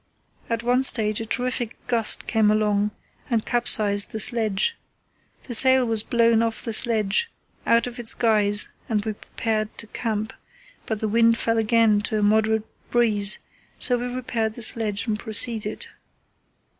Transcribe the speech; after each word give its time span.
At 0.49 0.63
one 0.63 0.81
stage 0.81 1.21
a 1.21 1.27
terrific 1.27 1.77
gust 1.85 2.25
came 2.25 2.49
along 2.49 2.89
and 3.29 3.45
capsized 3.45 4.09
the 4.11 4.19
sledge. 4.19 4.75
The 5.43 5.53
sail 5.53 5.85
was 5.85 6.01
blown 6.01 6.41
off 6.41 6.63
the 6.63 6.73
sledge, 6.73 7.29
out 7.67 7.85
of 7.85 7.99
its 7.99 8.15
guys, 8.15 8.69
and 8.89 9.05
we 9.05 9.13
prepared 9.13 9.77
to 9.77 9.85
camp, 9.85 10.33
but 10.87 11.01
the 11.01 11.07
wind 11.07 11.37
fell 11.37 11.59
again 11.59 12.01
to 12.01 12.17
a 12.17 12.23
moderate 12.23 12.65
breeze, 12.89 13.37
so 13.77 13.99
we 13.99 14.07
repaired 14.11 14.53
the 14.55 14.63
sledge 14.63 15.05
and 15.05 15.19
proceeded. 15.19 15.85